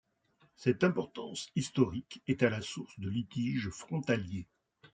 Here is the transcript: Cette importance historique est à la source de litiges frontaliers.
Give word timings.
Cette 0.55 0.83
importance 0.83 1.49
historique 1.55 2.23
est 2.25 2.41
à 2.41 2.49
la 2.49 2.63
source 2.63 2.99
de 2.99 3.07
litiges 3.07 3.69
frontaliers. 3.69 4.47